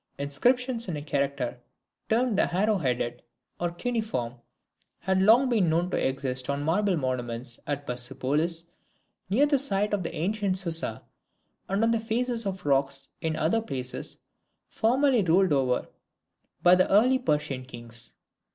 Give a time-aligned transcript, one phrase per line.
[0.17, 1.59] Inscriptions in a character
[2.09, 3.21] termed the Arrow headed,
[3.59, 4.33] or Cuneiform,
[4.97, 8.63] had long been known to exist on the marble monuments at Persepolis,
[9.29, 11.03] near the site of the ancient Susa,
[11.69, 14.17] and on the faces of rocks in other places
[14.69, 15.87] formerly ruled over
[16.63, 18.11] by the early Persian kings.